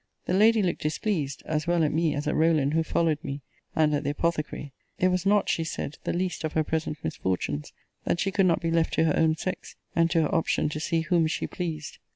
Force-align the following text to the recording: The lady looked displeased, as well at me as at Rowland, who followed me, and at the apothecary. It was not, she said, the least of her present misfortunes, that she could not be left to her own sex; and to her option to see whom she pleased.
The 0.25 0.33
lady 0.33 0.63
looked 0.63 0.81
displeased, 0.81 1.43
as 1.45 1.67
well 1.67 1.83
at 1.83 1.93
me 1.93 2.15
as 2.15 2.27
at 2.27 2.33
Rowland, 2.33 2.73
who 2.73 2.81
followed 2.81 3.23
me, 3.23 3.43
and 3.75 3.93
at 3.93 4.03
the 4.03 4.09
apothecary. 4.09 4.73
It 4.99 5.09
was 5.09 5.27
not, 5.27 5.47
she 5.47 5.63
said, 5.63 5.99
the 6.05 6.11
least 6.11 6.43
of 6.43 6.53
her 6.53 6.63
present 6.63 6.97
misfortunes, 7.03 7.71
that 8.03 8.19
she 8.19 8.31
could 8.31 8.47
not 8.47 8.61
be 8.61 8.71
left 8.71 8.95
to 8.95 9.03
her 9.03 9.15
own 9.15 9.35
sex; 9.35 9.75
and 9.95 10.09
to 10.09 10.23
her 10.23 10.33
option 10.33 10.69
to 10.69 10.79
see 10.79 11.01
whom 11.01 11.27
she 11.27 11.45
pleased. 11.45 11.99